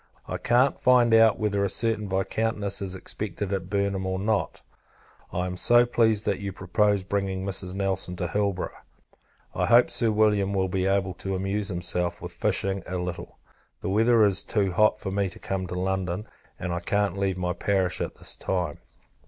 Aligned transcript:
I 0.27 0.39
can't 0.39 0.79
find 0.79 1.13
out 1.13 1.37
whether 1.39 1.63
a 1.63 1.69
certain 1.69 2.09
Viscountess 2.09 2.81
is 2.81 2.95
expected 2.95 3.53
at 3.53 3.69
Burnham, 3.69 4.07
or 4.07 4.17
no. 4.17 4.49
I 5.31 5.45
am 5.45 5.53
pleased 5.89 6.25
that 6.25 6.39
you 6.39 6.51
propose 6.51 7.03
bringing 7.03 7.45
Mrs. 7.45 7.75
Nelson 7.75 8.15
to 8.15 8.27
Hilborough. 8.27 8.79
I 9.53 9.67
hope, 9.67 9.91
Sir 9.91 10.09
William 10.11 10.55
will 10.55 10.69
be 10.69 10.87
able 10.87 11.13
to 11.13 11.35
amuse 11.35 11.67
himself 11.67 12.19
with 12.19 12.31
fishing 12.33 12.81
a 12.87 12.97
little. 12.97 13.37
The 13.83 13.89
weather 13.89 14.23
is 14.23 14.41
too 14.43 14.71
hot 14.71 14.99
for 14.99 15.11
me 15.11 15.29
to 15.29 15.37
come 15.37 15.67
to 15.67 15.75
London, 15.79 16.27
and 16.57 16.73
I 16.73 16.79
can't 16.79 17.15
leave 17.15 17.37
my 17.37 17.53
parish 17.53 18.01
at 18.01 18.15
this 18.15 18.35
time. 18.35 18.79